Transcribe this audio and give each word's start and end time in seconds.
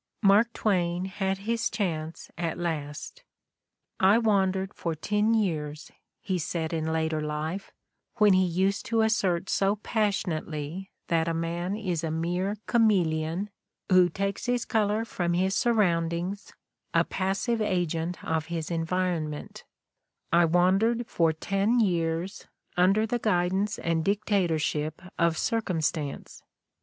Mark 0.23 0.51
Twain 0.53 1.05
had 1.05 1.37
his 1.45 1.69
chance 1.69 2.31
at 2.35 2.57
last! 2.57 3.23
"I 3.99 4.17
wandered 4.17 4.73
for 4.73 4.95
ten 4.95 5.35
years'," 5.35 5.91
he 6.21 6.39
said 6.39 6.73
in 6.73 6.91
later 6.91 7.21
life, 7.21 7.71
when 8.15 8.33
he 8.33 8.43
used 8.43 8.83
to 8.87 9.01
assert 9.01 9.47
so 9.47 9.75
passionately 9.75 10.89
that 11.09 11.31
man 11.35 11.75
is 11.75 12.03
a 12.03 12.09
mere 12.09 12.55
chameleon, 12.65 13.51
who 13.91 14.09
takes 14.09 14.47
his 14.47 14.65
color 14.65 15.05
from 15.05 15.33
his 15.33 15.53
surroundings, 15.53 16.51
a 16.95 17.03
passive 17.03 17.61
agent 17.61 18.23
of 18.23 18.47
his 18.47 18.71
environment, 18.71 19.65
"I 20.33 20.45
wandered 20.45 21.05
for 21.05 21.31
ten 21.31 21.79
years, 21.79 22.47
under 22.75 23.05
the 23.05 23.19
guidance 23.19 23.77
and 23.77 24.03
dictatorship 24.03 24.99
of 25.19 25.37
Circumstance. 25.37 26.41